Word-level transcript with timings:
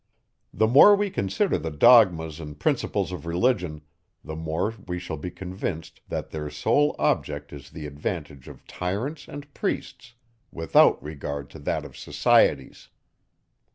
The 0.51 0.65
more 0.65 0.95
we 0.95 1.11
consider 1.11 1.59
the 1.59 1.69
dogmas 1.69 2.39
and 2.39 2.57
principles 2.59 3.11
of 3.11 3.27
religion, 3.27 3.81
the 4.25 4.35
more 4.35 4.73
we 4.87 4.97
shall 4.97 5.15
be 5.17 5.29
convinced, 5.29 6.01
that 6.07 6.31
their 6.31 6.49
sole 6.49 6.95
object 6.97 7.53
is 7.53 7.69
the 7.69 7.85
advantage 7.85 8.47
of 8.47 8.65
tyrants 8.65 9.27
and 9.27 9.53
priests, 9.53 10.15
without 10.51 11.03
regard 11.03 11.51
to 11.51 11.59
that 11.59 11.85
of 11.85 11.95
societies. 11.95 12.89